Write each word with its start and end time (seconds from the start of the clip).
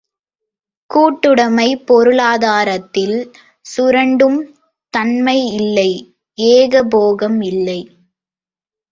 கூட்டுடைமைப் 0.89 1.83
பொருளாதாரத்தில் 1.85 3.17
சுரண்டும் 3.65 4.39
தன்மை 4.93 5.45
இல்லை 5.51 5.89
ஏகபோகம் 6.37 7.41
இல்லை. 7.41 7.79